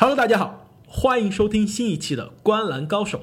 [0.00, 3.18] Hello，大家好，欢迎收听新一期的《观澜高手》，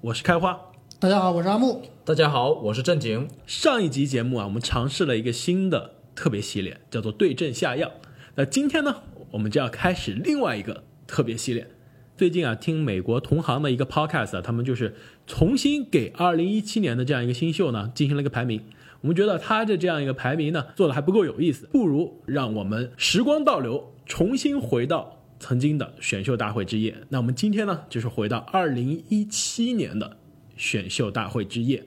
[0.00, 0.60] 我是开花。
[0.98, 1.82] 大家好，我是阿木。
[2.04, 3.28] 大家好，我是正经。
[3.46, 7.92] 上一集节目啊，我们尝试了一个新的特别系列，叫做对症下药。
[8.34, 11.70] 那今天呢，我们就要开始另外一个特别系列。
[12.16, 14.96] 最近啊，听美国同行的一个 podcast 啊，他们就是
[15.28, 18.60] 重新给2017年的这样一个新秀呢进行了一个排名。
[19.02, 26.94] 我们觉得他的这样一个排名呢做的还不够有意思，不如让我们时光倒流，重新回到曾经的选秀大会之夜。
[27.08, 30.16] 那我们今天呢，就是回到2017年的
[30.56, 31.84] 选秀大会之夜。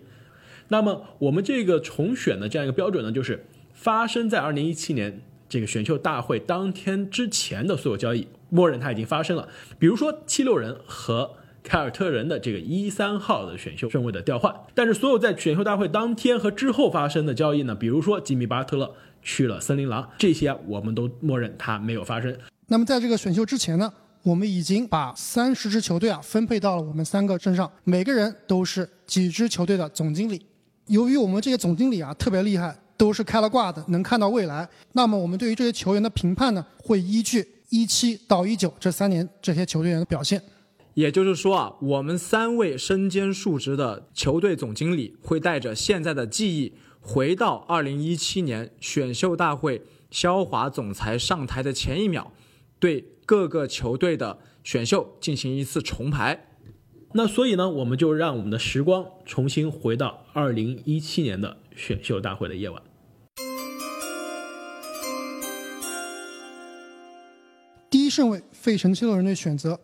[0.68, 9.50] 那么我们这个重选的这样一个标准呢，就是发生在2017年这个选秀大会当天之前的所有交易，默认它已经发生了。
[9.80, 11.32] 比如说七六人和
[11.64, 22.38] 凯尔特人的这个一三号的选秀顺位的调换，但是所有在选秀大会当天和之后发生的交易呢，比如说吉米巴特勒去了森林狼，这些我们都默认它没有发生。
[22.70, 30.40] 那么在这个选秀之前呢，我们已经把三十支球队啊分配到了我们三个身上，每个人都是几支球队的总经理。
[30.86, 34.70] 由于我们这些总经理啊特别厉害，都是开了挂的，能看到未来。
[34.94, 40.40] 那么我们对于这些球员的评判呢，会依据一七到一九这三年这些球队员的表现。
[40.94, 49.82] 也就是说啊，我们三位身兼数职的球队总经理会带着现在的记忆，回到二零一七年选秀大会
[50.12, 52.32] 肖华总裁上台的前一秒，
[52.80, 56.48] 对各个球队的选秀进行一次重排。
[57.14, 62.82] 那所以呢，我们就让我们的时光重新回到二零一七年的选秀大会的夜晚。
[67.90, 69.80] 第一顺位，费城七六人队选择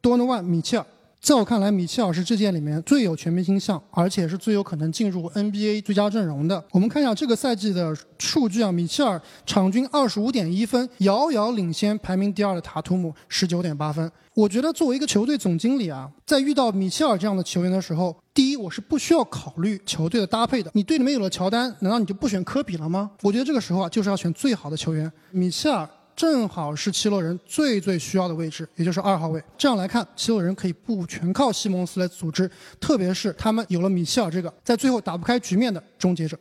[0.00, 0.86] 多诺万·米切尔。
[1.20, 6.64] 在我看来，米切尔是这届里面最有全明星相，而且是最有可能进入 NBA 最佳阵容的。
[6.70, 14.10] 我们看一下这个赛季的数据啊，米切尔场均二十五点一分，遥遥领先排名第二的塔图姆十九点八分。
[14.32, 20.70] 我觉得作为一个球队总经理啊，在遇到米切尔这样的球员的时候，第一，我是不需要考虑球队的搭配的。
[20.74, 23.10] 你队里面有了乔丹，难道你就不选科比了吗？
[23.22, 25.10] 我觉得这个时候啊，就是要选最好的球员。
[25.32, 25.86] 米切尔。
[26.18, 29.40] 正好是七六人最最需要的位置，也就是二号位。
[29.56, 36.36] 这样来看，七六人可以不全靠西蒙斯来组织，特别是他们有了米切尔这个在最后打不开局面的终结者。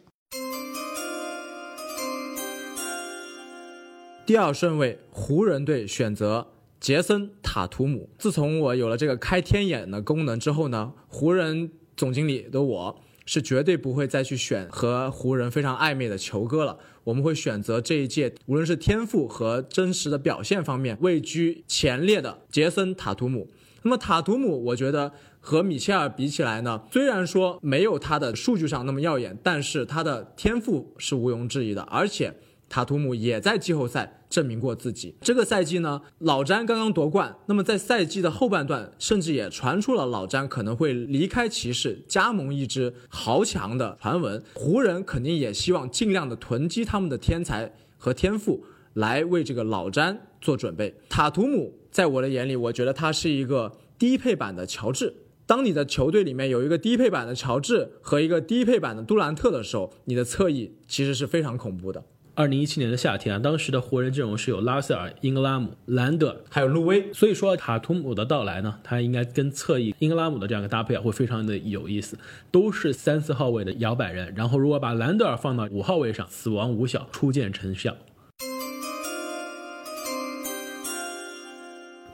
[4.26, 6.48] 第二顺位，湖人队选择
[6.80, 8.10] 杰森塔图姆。
[8.18, 16.80] 自从我有了这个开天眼的功能之后呢，湖人总经理的我是绝对不会再去选和湖人非常暧昧的球哥了。
[17.08, 23.48] 我们会选择这一届无论是天赋和真实的表现方面位居前列的杰森塔图姆。
[23.84, 32.34] 那么塔图姆，我觉得和米切尔比起来呢，虽然说没有他的数据上那么耀眼，但是他的天赋是毋庸置疑的，而且。
[32.70, 35.16] 塔图姆也在季后赛证明过自己。
[35.22, 44.44] 这个赛季呢，老詹刚刚夺冠，那么在赛季的后半段，甚至也传出了老詹可能会离开骑士，加盟一支豪强的传闻。
[44.54, 48.64] 湖人肯定也希望尽量的囤积他们的天才和天赋，
[48.94, 50.94] 来为这个老詹做准备。
[51.08, 55.14] 塔图姆在我的眼里，我觉得他是一个低配版的乔治。
[55.46, 62.04] 当你的球队里面有一个低配版的乔治和一个低配版的杜兰特的时候，你的侧翼其实是非常恐怖的。
[62.38, 67.12] 二零一七年的夏天啊，当时的湖人阵容是有拉塞尔、英格拉姆、兰德，还有路威。
[67.12, 72.16] 所以说塔图姆的到来呢，他应该跟侧翼英格拉姆的这样一个搭配啊，会非常的有意思。
[72.52, 77.98] 都是三四号位的摇摆人，然后如果把兰德尔放到五号位上，死亡五小，初见成效。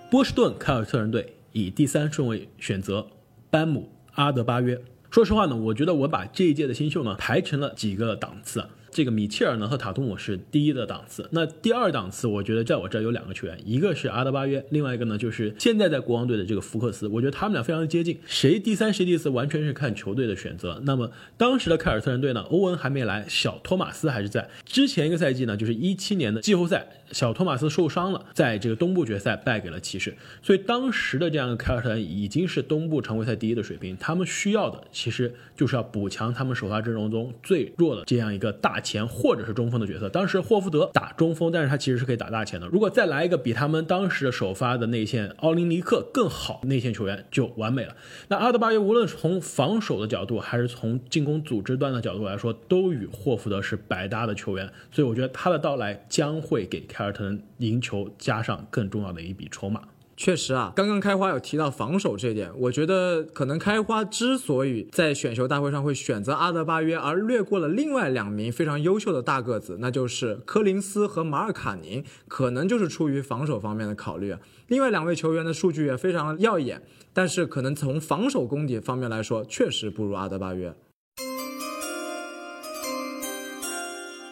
[0.09, 3.07] 波士顿凯尔特人队以第三顺位选择
[3.50, 4.81] 班姆阿德巴约。
[5.12, 8.63] 说实话呢，我觉得我把这一届的新秀呢排成了几个档次。
[8.93, 20.79] 这个米切尔呢和塔图姆是第一的档次，那第二档次，我觉得在我这儿有两个球员，一个是阿德巴约，另外一个呢就是现在在国王队的这个福克斯，我觉得他们俩非常的接近，谁第三谁第四完全是看球队的选择。
[20.85, 24.47] 那么当时的凯尔特人队呢，欧文还没来，小托马斯还是在。
[24.63, 38.82] 之前一个赛季呢，就是一七年的季后赛，小托马斯受伤了，在这个东部决赛败给了骑士，所以当时的这样的凯尔特人已经是东部常规赛第一的水平，他们需要的其实就是要补强他们首发阵容中最弱的这样一个大。
[38.83, 42.68] 前或者是中锋的角色，当时霍福德打中锋，但是他其实是可以打大前的。
[42.68, 47.95] 如果再来一个比他们当时的首发的内线奥林尼克更好内线球员，就完美了。
[48.27, 54.69] 那阿德巴约无论从防守的角度，还是从进攻组织端的角度来说，都与霍福德是百搭的球员。
[54.91, 59.81] 所以我觉得他的到来将会给凯尔特人赢球加上更重要的一笔筹码。
[60.23, 74.33] 确实啊，刚刚开花有提到防守这一点，我觉得可能开花之所以在选秀大会上会选择阿德巴约，而略过了另外两名非常优秀的大个子，那就是科林斯和马尔卡宁，可能就是出于防守方面的考虑。
[74.67, 76.81] 另外两位球员的数据也非常耀眼，
[77.11, 80.73] 但是可能从防守功底方面来说，确实不如阿德巴约。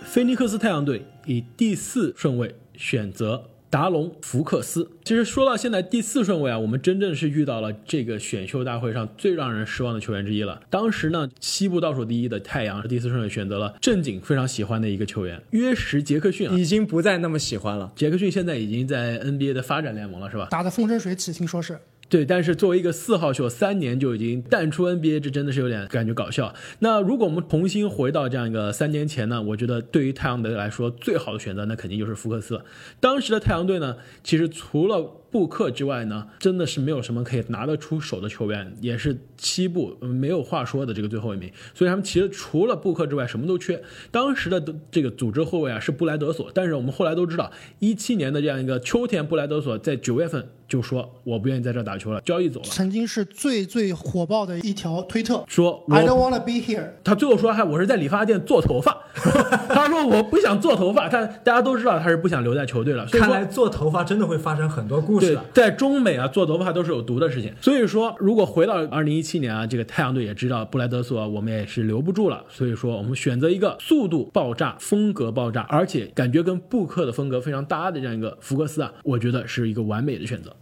[0.06, 4.92] 菲尼克斯太阳队以第四顺位选择达隆福克斯。
[5.06, 10.62] 其实说到现在第四顺位啊，我们真正是遇到了这个选秀大会上最让人失望的球员之一了。
[10.70, 16.56] 当时呢，西部倒数第一的太阳是第四顺位选择了正经非常喜欢的一个球员约什杰克逊啊。
[16.56, 17.94] 已经不再那么喜欢了。
[17.96, 20.48] 杰克逊现在已经在 NBA 的发展联盟了，是吧？
[20.52, 21.80] 打得风生水起，听说是。
[22.12, 26.54] 对，但是作为一个四号秀，三年就已经淡出 NBA，这真的是有点感觉搞笑。
[26.80, 29.42] 那如果我们重新回到这样一个三年前呢？
[29.42, 32.62] 我觉得对于太阳队来说，最好的选择那肯定就是福克斯。
[33.00, 41.50] 当时的太阳队呢，其实除了布克之外呢，真的是没有什么可以拿得出手的球员，也是西部没有话说的这个最后一名。
[41.74, 43.82] 所以他们其实除了布克之外什么都缺。
[44.12, 44.62] 当时的
[44.92, 47.50] 这个组织后卫啊是布莱德索，但是我们后来都知道，
[47.80, 55.44] 一七年的这样一个秋天，布莱德索在九月份就说我不愿意在这打球了，交易走了，曾经是最最火爆的一条推特。
[55.46, 56.92] 说 I don't wanna be here。
[57.04, 58.98] 他最后说还我是在理发店做头发，
[59.68, 63.06] 他说我不想做头发，他大家都知道他是不想留在球队了。
[63.08, 65.66] 看来做头发真的会发生很多故事对，。
[65.66, 67.54] 在中美啊，做头发都是有毒的事情。
[67.60, 80.56] 所以说，如果回到二零一七年啊，这个太阳队也知道布莱德索我们也是留不住了，所以说我们选择一个速度爆炸、风格爆炸，而且感觉跟布克的风格非常搭的这样一个福克斯啊，我觉得是一个完美的选择。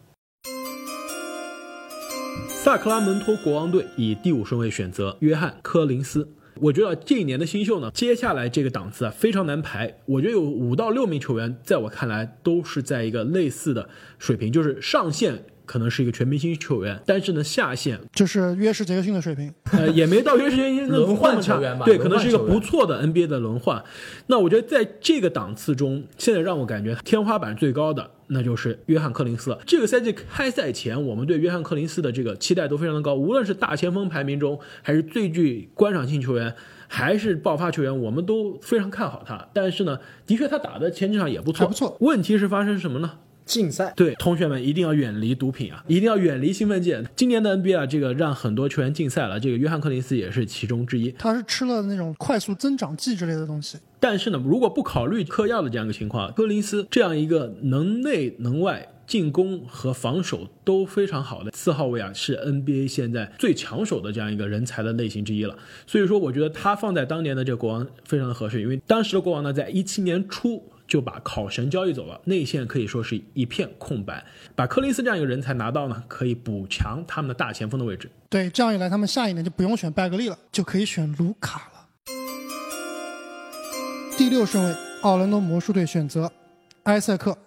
[2.61, 6.27] 萨克拉门托国王队以第五顺位选择约翰科林斯。
[6.55, 9.99] 我觉得这一年的新秀呢，接下来这个档次啊非常难排。
[10.05, 19.53] 我觉得有五到六名球员，在我看来都是在一个类似的水平，就是上限可能是一个全明星球员，但是呢下限就是约什杰克逊的水平。
[19.71, 23.83] 呃，也没到约什杰克逊轮换球员吧对，可能是一个不错的 NBA 的轮换。
[24.25, 28.09] 那我觉得在这个档次中，现在让我感觉天花板最高的。
[28.31, 29.59] 那就是约翰·克林斯了。
[29.65, 36.53] 这个赛季开赛前，我们对约翰·克林斯的这个期待都非常的高，无论是大前锋排名中，还是最具观赏性球员，
[36.87, 39.49] 还是爆发球员，我们都非常看好他。
[39.51, 43.13] 但是呢，的确他打的前几场也不错，不错问题是发生什么呢？
[43.49, 46.95] 竞赛对，同学们一定要远离毒品啊，一定要远离兴奋剂。
[47.15, 51.11] 今年的 NBA 啊，这个让很多球员禁赛了，这个约翰克林斯也是其中之一。
[51.17, 53.79] 他是吃了那种快速增长剂之类的东西。
[53.99, 58.89] 但是呢，如果不考虑嗑药的这样一个情况，科林斯这样一个能内能外。
[59.09, 65.57] 进攻和防守都非常好的四号位啊，是 NBA 现在最抢手的这样一个人才的类型之一了。
[65.87, 74.25] 所以说，我觉得他放在当年的这个国王非常的合适，因为当时的国王呢，在一七年初就把考神交易走了，内线可以说是一片空白。
[74.55, 78.09] 把柯林斯这样一个人才拿到呢，可以补强他们的大前锋的位置。
[78.27, 81.85] 对，这样一来，他们下一年就不用选拜格利了，就可以选卢卡了。
[84.17, 86.31] 第六顺位，奥兰多魔术队选择
[86.83, 87.37] 埃塞克。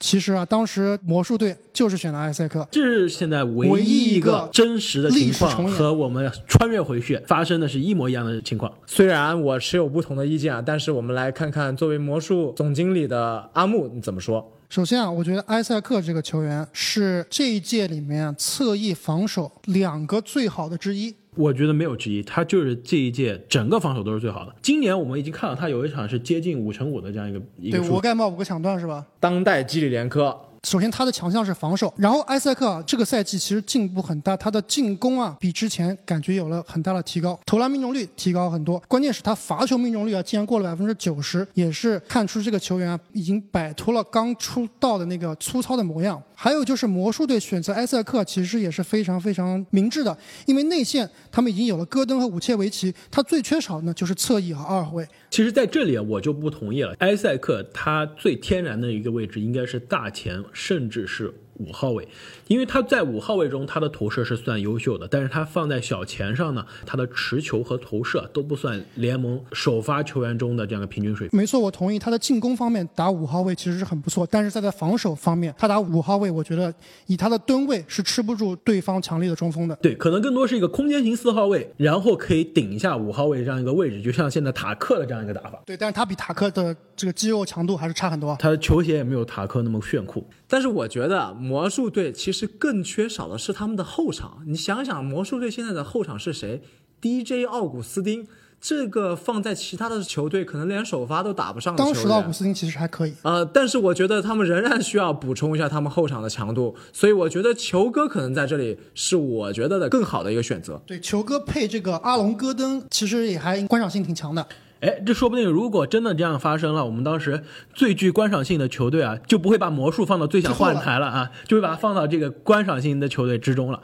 [0.00, 8.72] 其实啊，当时魔术队就是选了埃塞克，这是现在唯唯一一一个真实的情况和我们穿越回去发生的是一模一样的情况。
[8.86, 14.50] 虽然我持有不同的意见啊，但是我们来看看作为魔术总经理的阿木你怎么说？
[14.70, 21.14] 首先啊，我觉得埃塞克这个球员是这一届里面侧翼防守两个最好的之一。
[21.36, 24.54] 我觉得没有之一，他就是这一届整个防守都是最好的。
[24.60, 29.06] 今年我们已经看到他有一场是接近五乘五的这样一个一对，个数我盖帽五个抢断是吧？
[29.18, 46.20] 当代基里连科，首先他的强项是防守，然后埃塞克啊这个赛季其实进步很大，他的进攻啊比之前感觉有了很大的提高，投篮命中率提高很多，关键是他罚球命中率啊竟然过了百分之九十，也是看出这个球员啊已经摆脱了刚出道的那个粗糙的模样。
[46.42, 50.16] 还有就是魔术队选择埃塞克其实也是非常非常明智的，
[50.46, 55.06] 因为内线他们已经有了戈登和武切维奇，他最缺少呢就是侧翼和二号位。
[55.28, 56.94] 其实，在这里我就不同意了。
[57.00, 62.08] 埃塞克他最天然的一个位置应该是大前，甚至是五号位，
[62.48, 71.38] 因为他在五号位中他的投射是算优秀的，但是他放在小前上呢，他的持球和投射都不算联盟首发球员中的这样的平均水平。
[71.38, 76.72] 没错，我同意他的进攻方面打五号位其实是很不错，但是在他防守方面，他打五号位，我觉得
[77.06, 79.76] 以他的吨位是吃不住对方强力的中锋的。
[79.76, 85.60] 对，可能更多是一个空间型四号位，然后可以顶一下五号位这样一个位置，就像现在塔克的这样一个打法。
[85.66, 88.36] 对，但是他比塔克的这个肌肉强度还是差很多。
[88.38, 90.26] 他的球鞋也没有塔克那么炫酷。
[90.48, 94.44] 但是我觉得魔术队其实更缺少的是他们的后场。
[94.46, 96.62] 你想想，魔术队现在的后场是谁
[97.02, 98.28] ？DJ 奥古斯丁
[98.60, 101.92] 这个放在其他的球队，可能连首发都打不上的球员。
[101.92, 110.80] 当时的奥古斯丁其实还可以，呃，但是我觉得他们仍然需要补充一下他们后场的强度，所以我觉得球哥可能在这里是我觉得的更好的一个选择。
[110.86, 114.46] 对球哥配这个阿隆戈登，其实也还观赏性挺强的。
[114.80, 117.42] 哎，这说不定如果真的这样发生了，我们当时
[117.74, 123.82] 最具观赏性的球队啊，就不会把魔术放到最想换台了啊，就会把它放到这个观赏性的球队之中了。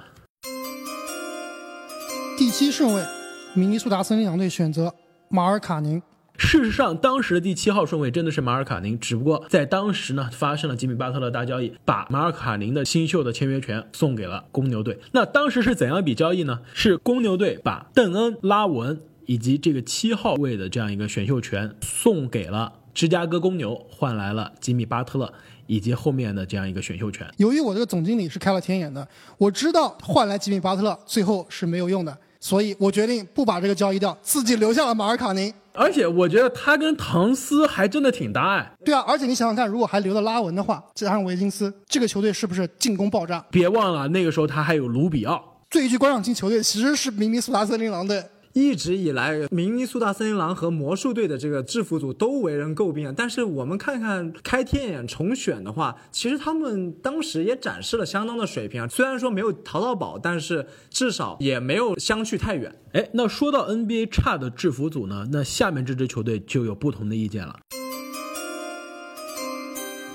[2.39, 3.05] 第七顺位，
[3.53, 4.95] 明尼苏达森林狼队选择
[5.29, 6.01] 马尔卡宁。
[6.39, 14.99] 事实上，当时的第七号顺位真的是马尔卡宁，只不过在当时呢，发生了吉米巴特勒大交易，把马尔卡宁的新秀的签约权送给了公牛队。
[15.13, 16.61] 那当时是怎样一笔交易呢？
[16.73, 19.01] 是公牛队把邓恩、拉文。
[19.27, 25.33] 以及这个七号位的这样一个选秀权送给了芝加哥公牛，换来了吉米巴特勒
[25.67, 27.27] 以及后面的这样一个选秀权。
[27.37, 29.07] 由于我这个总经理是开了天眼的，
[29.37, 35.53] 我知道换来吉米巴特勒最后是没有用的，所以我决定不把这个交易掉，自己留下了马尔卡宁。
[35.73, 38.73] 而且我觉得他跟唐斯还真的挺搭哎。
[38.83, 43.45] 对啊，而且你想想看，如果还留了拉文的话，加上维金斯，这个球队是不是进攻爆炸？
[43.51, 45.61] 别忘了那个时候他还有卢比奥。
[45.69, 48.25] 最具观赏性球队其实是明尼苏达森林狼队。
[48.57, 53.13] 一直以来，明尼苏达森林狼和魔术队的这个制服组都为人诟病。
[53.15, 58.89] 但是我们看看开天眼重选的话，其实他们当时也展示了相当的水平啊。
[58.89, 62.75] 虽然说没有淘到宝，但是至少也没有相去太远。
[62.95, 67.61] 哎，那说到 NBA 差的制服组呢，那下面这支球队就有不同的意见了。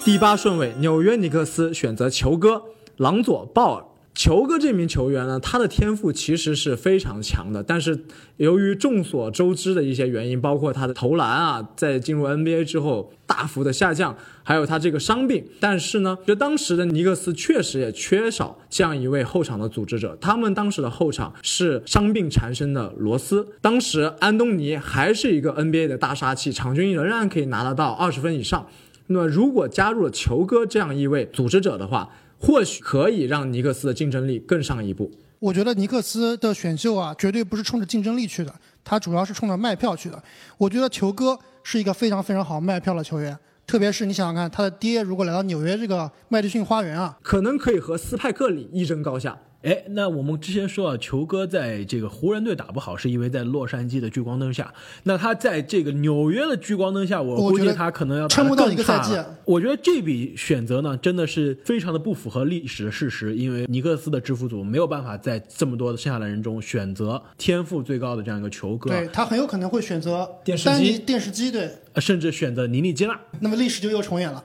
[0.04, 2.64] 第八顺位，纽约尼克斯选择球哥
[2.98, 3.86] 朗佐鲍尔。
[4.14, 7.98] 球哥这名球员呢，他的天赋其实是非常强的，但是
[8.36, 15.46] 由于众所周知的一些原因，包括他的投篮啊，在进入 NBA 之后大幅的下降，还有他这个伤病。
[15.62, 20.18] 但是呢，就当时的尼克斯确实也缺少这样一位后场的组织者。
[20.20, 28.68] 他们当时的后场是伤病缠身的罗斯，当时安东尼还是一个 NBA 的大杀器，场均仍然可以拿得到二十分以上。
[29.08, 32.10] 那么如果加入了球哥这样一位组织者的话，
[32.42, 35.12] 或许可以让尼克斯的竞争力更上一步。
[35.40, 40.22] 我觉得尼克斯的选秀啊，绝对不是冲着竞争力去的，他主要是冲着卖票去的。
[40.58, 49.40] 我觉得球哥是一个非常非常好卖票的球员，特别是你想想看，他的爹如果来到纽约这个麦迪逊花园啊，可能可以和斯派克里一争高下。
[49.64, 54.74] 哎，那我们之前说啊，球哥在这个湖人队打不好，是因为在洛杉矶的聚光灯下。
[55.04, 59.16] 那他在这个纽约的聚光灯下，我估计他可能要撑不到一个赛季。
[59.46, 68.90] 我觉得这笔选择呢，真的是非常的不符合历史的事实，因为尼克斯的制服组没有办法在这么多的剩下的人中选择天赋最高的这样一个球哥。
[68.90, 73.20] 对他很有可能会选择电视机，电视机对，甚至选择尼尼基纳。
[73.40, 74.44] 那么历史就又重演了。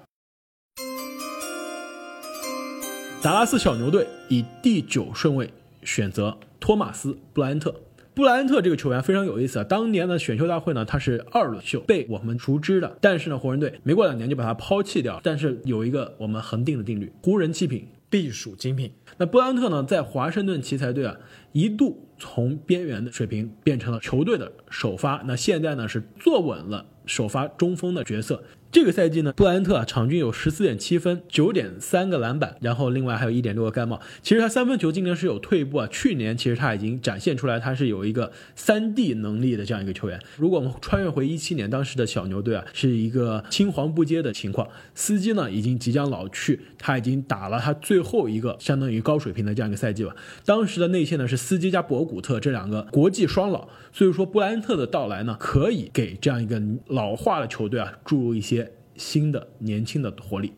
[3.27, 5.51] 达拉斯小牛队以第九顺位。
[5.83, 7.75] 选择托马斯·布莱恩特。
[8.15, 9.65] 布莱恩特这个球员非常有意思啊！
[9.65, 12.97] 当年的选秀大会呢，他是二轮秀，被我们熟知的。
[13.01, 15.21] 但是呢，湖人队没过两年就把他抛弃掉。
[15.25, 18.93] 但是有一个我们恒定的定律：湖人七品必属精品。
[19.17, 21.17] 那布莱恩特呢，在华盛顿奇才队啊，
[21.51, 25.21] 一度从边缘的水平变成了球队的首发。
[25.27, 28.41] 那现在呢，是坐稳了首发中锋的角色。
[28.73, 33.99] 这个赛季呢，布莱恩特啊，场均有十四点七分，九点三个篮板，然后另外还有一点六个盖帽。
[34.23, 40.21] 其实他三分球今年是有退步啊，去年其实他已经展现出来他是有一个三 D 能力的这样一个球员。
[40.37, 50.15] 如果我们穿越回一七年，当时的小牛队啊，是一个青黄不接的情况，司机呢已经即将老去，他已经打了他最后一个相当于高水平的这样一个赛季了。
[50.45, 58.66] 当时的内线呢是司机加博古特这两个国际双老，所以说布莱恩特的到来呢，可以给这样一个老化的球队啊注入一些。
[58.97, 60.53] 新的年轻的活力。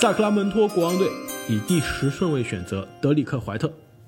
[0.00, 1.08] 萨克拉门托国王队
[1.48, 3.66] 以第十顺位选择德里克怀特，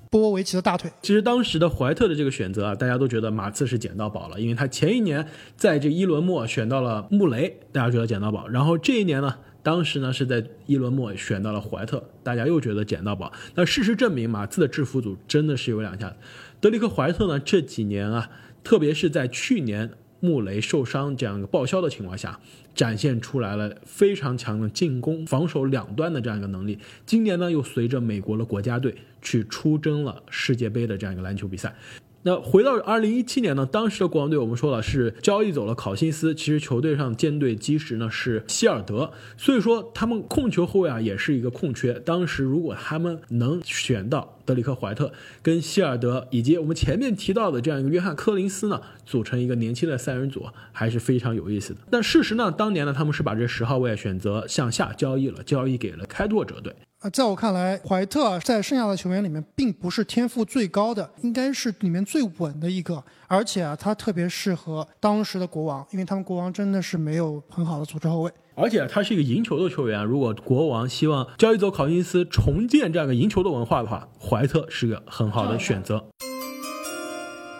[0.09, 0.89] 波波维奇的大腿。
[1.01, 8.47] 其实当时的怀特的这个选择啊，大家都觉得马刺是捡到宝了，因为他前一年在这一轮末选到了穆雷，大家觉得捡到宝。
[8.47, 13.33] 然后这一年呢，当时呢是在一轮末选到了怀特，大家又觉得捡到宝。
[13.55, 16.15] 那事实证明，马刺的制服组真的是有两下。
[16.61, 18.29] 德里克怀特呢这几年啊，
[18.63, 19.91] 特别是在去年。
[20.21, 22.39] 穆雷受伤这样一个报销的情况下，
[22.73, 26.79] 展现出来了非常强的进攻、防守两端的这样一个能力。
[27.05, 31.75] 今年呢，又随着美国的国家队去出征了世界杯的这样一个篮球比赛。
[32.23, 41.93] 那回到二零一七年呢，当时的国王队我们说了是交易走了考辛斯，其实球队上舰队基石呢是希尔德，所以说他们控球后卫啊也是一个空缺。
[41.93, 51.79] 当时如果他们能选到德里克怀特跟希尔德以及我们前面提到的这样一个约翰科林斯呢，组成一个年轻的三人组，还是非常有意思的。
[51.89, 56.75] 但事实呢，当年呢他们是把这十号位选择向下交易了，交易给了开拓者队。
[56.99, 63.03] 啊，在我看来，怀特在剩下的球员里面并不是天赋最高的，应该是里面最稳的一个。
[63.31, 68.31] 而且啊，他特别适合当时的国王，因为他们国王真的是没有很好的组织后卫。
[68.55, 76.03] 而且他是一个赢球的球员，如果国王希望交易走考辛斯重建这样一个赢球的文化的话，怀特是个很好的选择。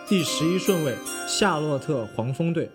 [0.06, 0.94] 第十一顺位，
[1.26, 2.70] 夏洛特黄蜂队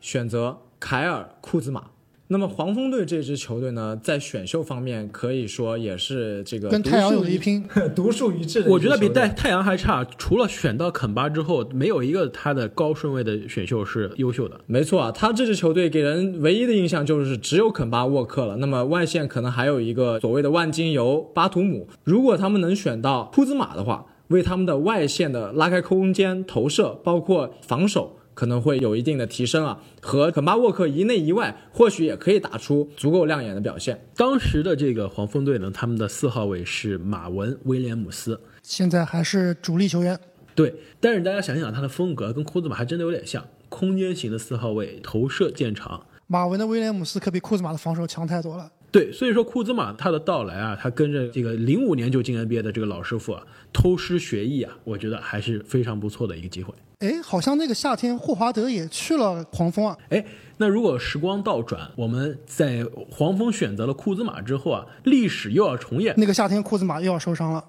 [0.00, 1.84] 选择凯尔库兹马。
[2.32, 8.70] 那么黄蜂队这支球队呢，在选秀方面可以说也是这个跟太阳有一拼， 独树一帜的。
[8.70, 14.60] 我觉得比太太阳还差，除了选到肯巴之后，没有一个他的高顺位的选秀是优秀的。
[14.66, 18.58] 没错啊，他这支球队给人唯一的印象就是只有肯巴沃克了。
[18.58, 21.88] 那么外线可能还有一个所谓的万金油巴图姆。
[22.04, 28.19] 如果他们能选到库兹马的话，为他们的外线的拉开空间、投射，包括防守。
[28.34, 34.06] 可能会有一定的提升啊，和肯巴沃克一内一外，或许也可以打出足够亮眼的表现。
[34.16, 40.18] 当时的这个黄蜂队呢，他们的四号位是马文威廉姆斯，现在还是主力球员。
[40.54, 46.06] 对，但是大家想想，他的风格跟库兹马还真的有点像，空间型的四号位，投射见长。
[46.26, 48.70] 马文的威廉姆斯可比库兹马的防守强太多了。
[48.92, 53.42] 对，所以说库兹马他的到来啊，他跟着这个零五年就进 NBA 的这个老师傅啊，
[53.72, 56.74] 偷师学艺啊，我觉得还是非常不错的一个机会。
[56.98, 59.96] 哎，好像那个夏天霍华德也去了黄蜂啊。
[60.08, 60.24] 哎，
[60.58, 66.12] 那如果时光倒转，我们在黄蜂选择了库兹马之后啊，历史又要重演。
[66.18, 67.64] 那个夏天库兹马又要受伤了。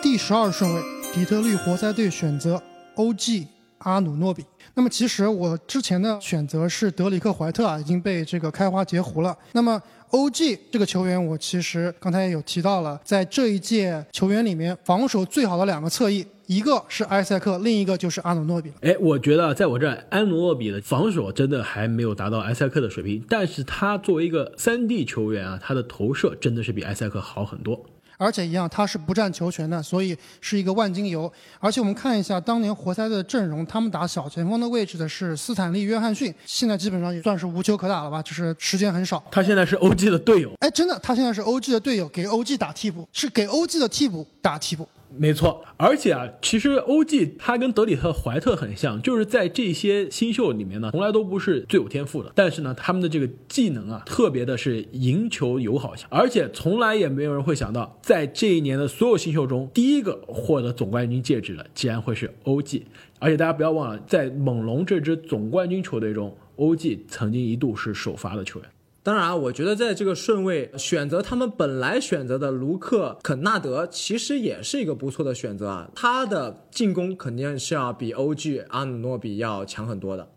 [0.00, 0.80] 第十二顺位，
[1.12, 2.62] 底特律活塞队选择
[2.94, 3.46] OG
[3.78, 4.44] 阿努诺比。
[4.78, 9.36] 那么其实我之前的选择是德里克怀特啊，已经被这个开花截胡了。
[9.50, 16.24] 那么 OG 这个球员，我其实刚才也有提到了，在这一届球员里面，防守最好的两个侧翼。
[16.46, 18.72] 一个是埃塞克，另一个就是阿努诺比。
[18.80, 27.84] 哎，我觉得在我这儿，阿努诺比的防守真的还没有达到埃塞克的水平，但是他作为一个三 D 球员啊，他的投射真的是比埃塞克好很多。
[28.18, 31.32] 而且一样，他是不占球权的，所以是一个万金油。
[31.60, 39.22] 而且我们看一下当年活塞的阵容，他们打小前锋的位置的是斯坦利·约翰逊，现在基本上也算是无球可打了吧，就是时间很少。
[39.30, 44.88] 他现在是 OG 的队友，哎，真的，他现在是 OG 的队友，给 OG 打替补，是给 OG 的替补打替补。
[45.16, 62.86] 没错，而且啊，其实欧 g 他跟德里特怀特很像，就是在这些新秀里面呢，从来都不是最有天赋的，但是呢，他们的这个技能啊，特别的是赢球友好型，而且从来也没有人会想到，在这一年的所有新秀中，第一个获得总冠军戒指的，竟然会是欧 g
[63.18, 68.68] 而且大家不要忘了，在猛龙这支总冠军球队中，欧 g 曾经一度是首发的球员。
[69.08, 75.90] 当然，我觉得在这个顺位选择他们本来选择的卢克肯纳德，其实也是一个不错的选择啊。
[75.94, 80.28] 他的进攻肯定是要比 OG 阿努诺比要强很多的。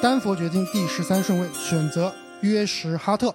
[0.00, 3.34] 丹佛决定第十三顺位选择约什哈特。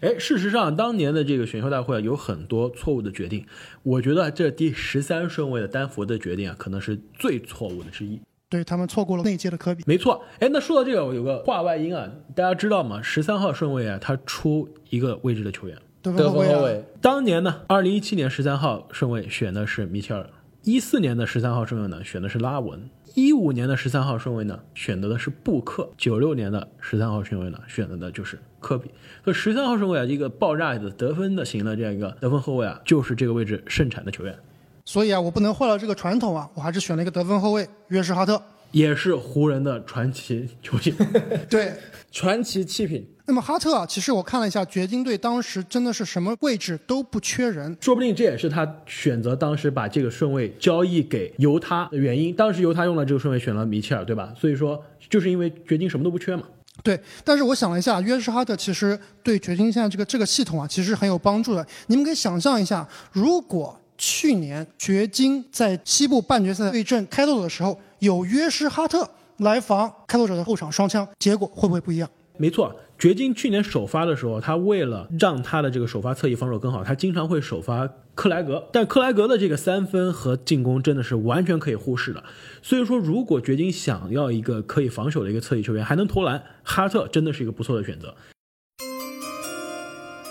[0.00, 3.44] 哎，事实上，当年的这个选秀大会啊有很多错误的决定，
[3.82, 8.20] 我觉得这第十三顺位的丹佛的决定啊，可能是最错误的之一。
[8.48, 10.22] 对他们错过了那届的科比，没错。
[10.38, 13.02] 哎，那说到这个，有个话外音啊，大家知道吗？
[13.02, 16.84] 十三号顺位啊，他出一个位置的球员，得分后卫。
[17.00, 20.28] 当年呢，二零一七年十三号顺位选的是米切尔，
[20.62, 28.90] 一四年的十三号顺位呢选的是拉文，一五年的十三号顺位呢选择的是布克，九六年的十三号顺位呢选择的就是科比。
[29.24, 34.38] 所以十三号顺位啊，一个爆炸的得分的型的这样一个得分后卫啊，就是这个位置盛产的球员。
[34.84, 40.94] 所以啊，我不能坏了这个传统啊，我还是选了一个得分后卫约什哈特，也是湖人的传奇球星。
[41.48, 41.72] 对，
[42.12, 43.06] 传奇弃品。
[43.26, 52.34] 那么哈特啊，其实我看了一下，掘金队当时真的是什么位置都不缺人，说不定这也是他选择当时把这个顺位交易给犹他的原因。
[52.34, 54.34] 当时犹他用了这个顺位选了米切尔，对吧？
[54.38, 56.42] 所以说就是因为掘金什么都不缺嘛。
[56.82, 61.66] 对，但是我想了一下，约什哈特其实对掘金现在这个这个系统啊，其实很有帮助的。
[61.86, 72.10] 你们可以想象一下，如果去年掘金在西部半决赛对阵开拓者的时候，有约什哈特来防开拓者的后场双枪，结果会不会不一样？
[72.36, 82.24] 没错，掘金去年首发的时候，他为了让他的这个首发侧翼防守更好，他经常会首发克莱格，但克莱格的这个三分和进攻真的是完全可以忽视的。
[82.60, 88.12] 所以说，如果掘金想要一个可以防守的一个侧翼球员，还能投篮，哈特真的是一个不错的选择。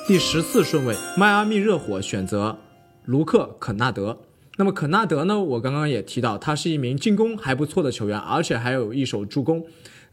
[0.05, 2.57] 第十四顺位，迈阿密热火选择。
[3.05, 4.19] 卢克肯纳德，
[4.57, 5.39] 那么肯纳德呢？
[5.39, 9.65] 我刚刚也提到，他是一名进攻还不错的球员，而且还有一手助攻。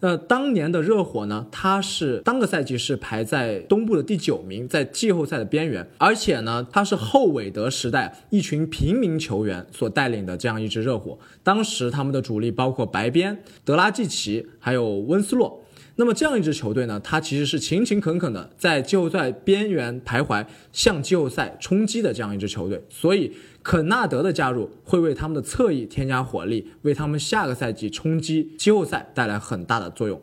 [0.03, 1.47] 那当年的热火呢？
[1.53, 5.87] 他是当个赛季是排在东部的第九名，在季后赛的边缘。
[5.99, 11.19] 而且呢，他是后韦德时代一群平民球员所带领的这样一支热火。
[11.43, 15.63] 当时他们的主力包括白边、德拉季奇，还有温斯洛。
[16.01, 22.83] 那么这样一支球队呢，它其实是勤勤恳恳的在季后赛边缘徘徊，向季后赛冲击的这样一支球队。
[22.89, 30.23] 所以肯纳德的加入会为他们的侧翼添加火力，为他们下个赛季冲击季后赛带来很大的作用。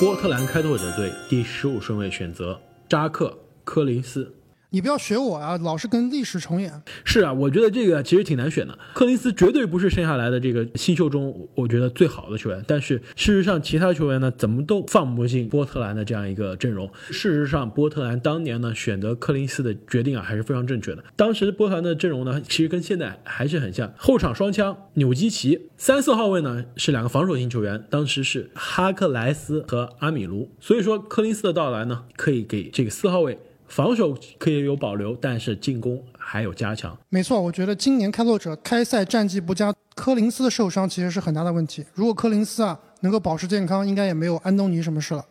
[0.00, 3.26] 波特兰开拓者队第十五顺位选择扎克·
[3.64, 4.34] 柯林斯。
[4.72, 6.82] 你不要学我啊，老是跟历史重演。
[7.04, 8.78] 是啊，我觉得这个其实挺难选的。
[8.94, 16.90] 柯林斯绝对不是剩下来的这个新秀中我觉得最好的球员，但是事实上其他球员呢，怎么都放不进波特兰的这样一个阵容。
[17.10, 21.04] 事实上，波特兰当年呢选择柯林斯的决定啊，还是非常正确的。
[21.16, 30.50] 当时波特兰的阵容呢，其实跟现在还是很像，后场双枪纽基奇，三四号位呢是两个防守型球员，当时是哈克莱斯和阿米卢。
[30.60, 33.38] 所以说，柯林斯的到来呢，可以给这个四号位。
[33.72, 36.94] 防守可以有保留，但是进攻还有加强。
[37.08, 41.82] 没错，我觉得今年开拓者开赛战绩不佳，科林斯的受伤其实是很大的问题。
[41.94, 45.24] 如果科林斯啊能够保持健康，应该也没有安东尼什么事了。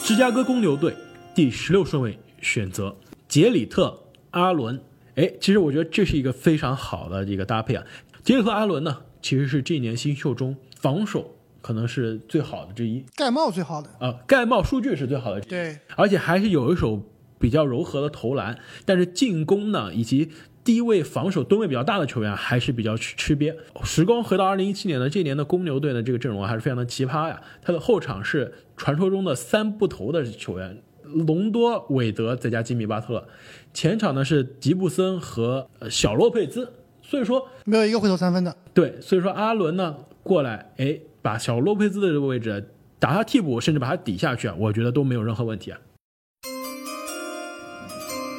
[0.00, 0.96] 芝加哥公牛队
[1.34, 2.96] 第十六顺位选择
[3.28, 3.88] 杰里特·
[4.30, 4.80] 阿伦。
[5.16, 7.84] 哎，其实我觉得这是一个非常好的一个搭配啊。
[8.24, 11.36] 杰里特·阿伦呢，其实是这一年新秀中防守。
[11.62, 13.88] 可能是最好的之一，盖帽最好的。
[13.98, 17.00] 啊，盖帽数据是最好的，对，而且还是有一手
[17.38, 20.30] 比较柔和的投篮，但是进攻呢，以及
[20.64, 23.54] 低位防守吨位比较大的球员还是比较吃吃瘪。
[23.82, 33.26] 时光回到二零一七年呢这年的公牛队的这个阵容还是非常的奇葩呀，他的后场是传说中的三不投的球员，隆多、韦德再加吉米巴特，
[33.72, 36.72] 前场呢是吉布森和小洛佩兹，
[37.02, 40.98] 所以说没有一个会投三分的，对，所以说阿伦呢过来，哎。
[41.22, 45.80] 把小洛佩兹的这个位置打他替补，甚至把他抵下去啊，我觉得都没有任何问题啊。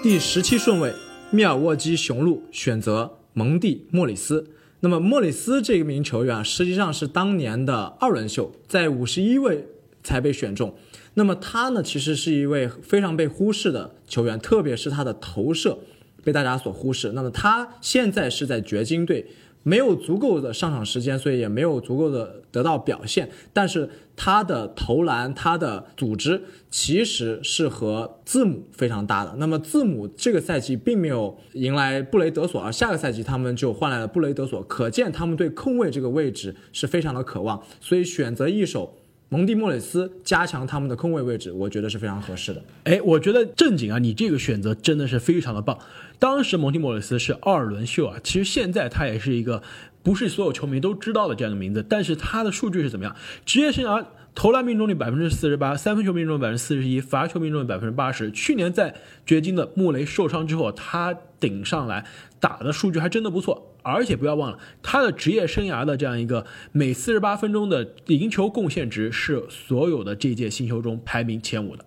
[0.04, 0.94] 第十七顺位，
[1.32, 4.50] 密尔沃基雄鹿选择蒙蒂莫里斯。
[4.82, 9.66] 那么莫里斯这一名球员啊，实际上是当年的二轮秀，在五十一位
[10.04, 10.76] 才被选中。
[11.14, 15.80] 那么他呢，其实是一位非常被忽视的球员，特别是他的投射
[16.22, 17.14] 被大家所忽视。
[17.14, 19.26] 那么他现在是在掘金队。
[19.64, 23.30] 没有足够的上场时间，所以也没有足够的得到表现。
[23.52, 29.36] 但是他的投篮、他的组织其实是和字母非常搭的。
[29.38, 37.64] 那么字母这个赛季并没有迎来布雷德索，而下个赛季他们就换来了布雷德索，可见他们对控卫这个位置是非常的渴望。
[37.82, 39.00] 所以选择一手。
[39.34, 42.64] 蒙蒂莫里斯加强他们的空位位置，我觉得是非常合适的。
[42.84, 45.76] 哎，我觉得正经啊，你这个选择真的是非常的棒。
[46.20, 49.64] 当时蒙蒂莫里斯是二轮秀啊，其实现在他也是一个
[50.04, 53.16] 不是所有球迷都知道的这样的名字，但是他的数据是怎么样？
[53.44, 58.30] 职业生涯投篮命中率百分之四十八，三分球命中率百分之四十一，罚球命中率百分之八十。
[58.30, 58.94] 去年在
[59.26, 62.06] 掘金的穆雷受伤之后，他顶上来
[62.40, 63.76] 打的数据还真的不错。
[63.82, 71.84] 而且不要忘了，他的职业生涯的这样一个每四十八分钟的赢球贡献值是所有的这届新秀中排名前五的。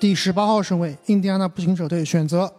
[0.00, 2.50] 第十八号顺位，印第安纳步行者队选择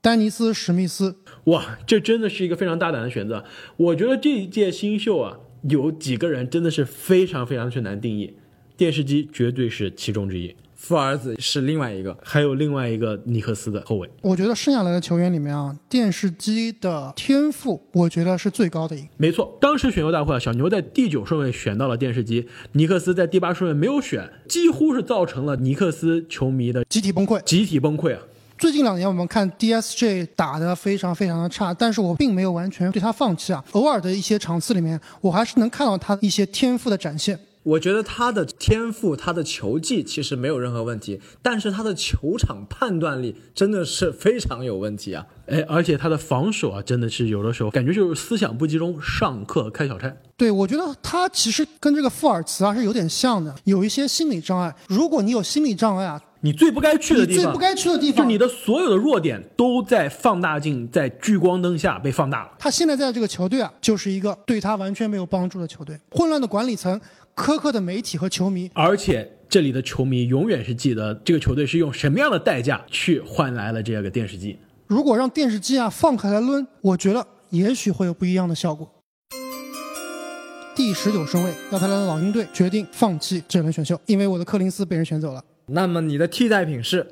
[0.00, 1.16] 丹尼斯·史密斯。
[1.46, 3.44] 哇，这真的是一个非常大胆的选择。
[3.76, 8.36] 我觉得这一届新秀啊，有几个人真的是非常非常之难定义，
[8.76, 10.54] 电视机绝对是其中之一。
[10.84, 14.10] 富尔子是另外一个，还有另外一个尼克斯的后卫。
[14.20, 19.06] 我觉得剩下来的球员里面啊，电视机的天赋，我觉得是最高的一个。
[19.16, 27.40] 没错，当时选秀大会啊，小牛在第九顺位选到了电视机，尼克斯在第八顺位没有选，几乎是造成了尼克斯球迷的集体崩溃。
[27.44, 28.20] 集体崩溃啊！
[28.58, 33.64] 最近两年我们看 DSJ 打得非常非常的差，但是我并没有完全对他放弃啊。
[33.70, 37.38] 偶尔的一些场次里面，我还是能看到他一些天赋的展现。
[37.64, 45.24] 我觉得他的天赋，他的球技其实没有任何问题，但是他的球场判断力真的是非常有问题啊！
[45.46, 50.12] 哎，而且他的防守啊，真的是有的时候感觉就是思想不集中，上课开小差。
[50.36, 54.74] 对，我觉得他其实跟这个富尔茨啊是有点像的，有一些心理障碍。
[54.88, 62.50] 如果你有心理障碍啊，你最不该去的地方，最不该去的地方，就你的所有的弱点都在放大镜、在聚光灯下被放大了。
[62.58, 67.00] 他现在在这个球队啊，就是一个对他完全没有帮助的球队，混乱的管理层。
[67.34, 74.58] 苛刻的媒体和球迷，而且这里的球迷永远是记得这个球队是用什么样的代价去换来了这个电视机。
[74.86, 78.86] 如果让电视机啊放开来抡，我觉得也许会有不一样的效果。
[80.76, 85.42] 第十九顺位，亚特兰大老鹰队决定放弃这轮选秀，因为我的柯林斯被人选走了。
[85.66, 87.06] 那么你的替代品是？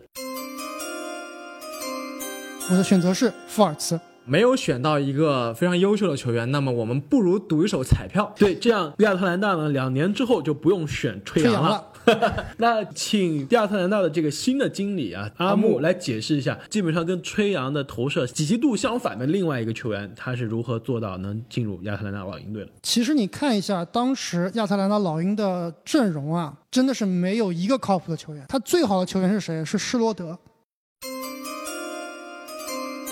[2.71, 4.01] 我的选择是富尔茨。
[4.25, 8.33] 没有选到一个非常优秀的球员，那么我们不如赌一手彩票。
[8.37, 11.85] 对，这样亚特兰大呢，两年之后就不用选吹杨了。
[12.59, 22.70] 那请亚特兰大的这个新的经理啊，阿木来解释一下，基本上跟吹杨的投射极度相反的另外一个球员，他是如何做到能进入亚特兰大老鹰队的？
[22.83, 28.44] 其实你看一下当时亚特兰大老鹰的阵容啊，真的是没有一个靠谱的球员。
[28.49, 29.64] 他最好的球员是谁？
[29.64, 30.38] 是施罗德。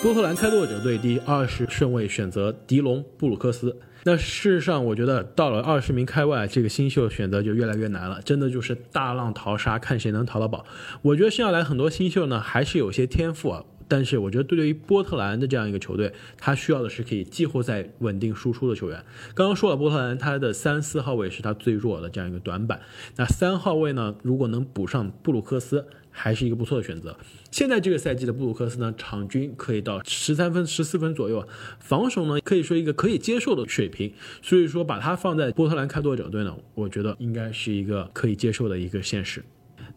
[0.01, 3.75] 波特兰开拓者队第二十顺位选择迪隆·布鲁克斯。
[4.03, 10.65] 那事实上，我觉得到了二十名开外，这个新秀选择就越来越难了，真的就是大浪淘沙，看谁能淘到宝。
[11.01, 13.65] 我觉得剩下来很多新秀呢，还是有些天赋啊。
[13.91, 19.03] 但是我觉得对于波特兰的这样一个球队，他需要的是可以季后赛稳定输出的球员。
[19.33, 22.81] 刚刚说了，波特兰他的三四号位是他最弱的这样一个短板。
[23.15, 25.87] 那三号位呢，如果能补上布鲁克斯，
[26.21, 27.15] 还是一个不错的选择。
[27.49, 31.47] 现在这个赛季的布鲁克斯呢，场均可以到十三分、十四分左右，
[31.79, 34.11] 防守呢可以说一个可以接受的水平。
[34.41, 39.43] 所以说把他放在波特兰开拓者队呢，我觉得应该是一个可以接受的一个现实。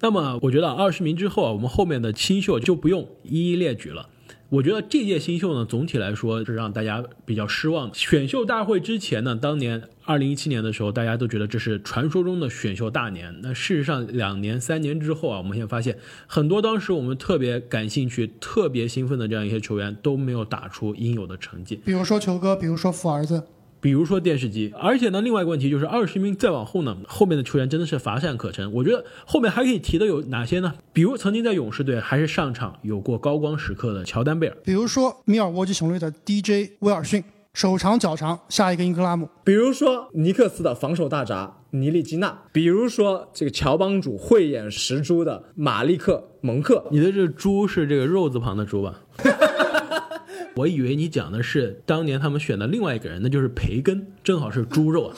[0.01, 4.09] 那么我觉得二十名之后啊，我们后面的新秀就不用一一列举了。
[4.53, 7.91] 我觉得这届新秀呢，总体来说是让大家比较失望。
[7.95, 13.35] 选秀大会之前呢，当年二零一七年的时候，大家都觉得这是传说中的选秀大年。
[13.43, 21.81] 那事实上，两年、三年之后啊，我们现在发现，很多当时我们特别感兴趣、特别兴奋的这样一些球员都没有打出应有的成绩。
[21.87, 23.45] 比如说球哥，比如说富儿子。
[23.83, 28.73] 比如说电视机，而且呢，另外一个问题就是二十名再往后呢，后面的球员真的是乏善可陈。
[28.73, 30.73] 我觉得后面还可以提的有哪些呢？
[30.93, 39.29] 比如曾经在勇士队还是上场有过高光时刻的乔丹贝尔，比如说米尔沃基雄鹿的 DJ 威尔逊，手长脚长，下一个英格拉姆。
[39.43, 46.87] 比如说尼克斯的防守大闸尼利基纳，比如说这个乔帮主慧眼识珠的马利克蒙克。
[46.93, 49.01] 你的这猪是这个肉字旁的猪吧？
[50.55, 55.17] 我以为你讲的是当年他们选的另外一个人，那就是培根，正好是猪肉啊。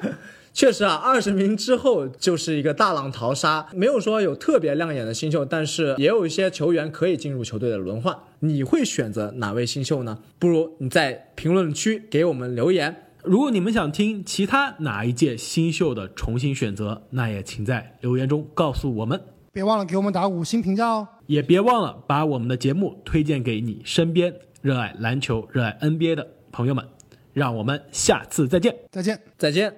[0.52, 8.16] 确实啊，二十名之后就是一个大浪淘沙，没有说有特别亮眼的新秀，但是也有一些球员可以进入球队的轮换。
[8.38, 10.18] 你会选择哪位新秀呢？
[10.38, 13.02] 不如你在评论区给我们留言。
[13.22, 19.20] 如果你们想听其他哪一届新秀的重新选择，那也请在留言中告诉我们。
[19.56, 21.08] 别忘了给我们打五星评价哦。
[21.24, 26.86] 也别忘了把我们的节目推荐给你身边热爱篮球、热爱 NBA 的朋友们。
[27.32, 28.76] 让我们下次再见。
[28.90, 29.18] 再见。
[29.38, 29.76] 再见。